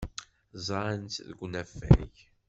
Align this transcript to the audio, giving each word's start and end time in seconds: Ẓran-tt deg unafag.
Ẓran-tt 0.67 1.23
deg 1.27 1.39
unafag. 1.45 2.13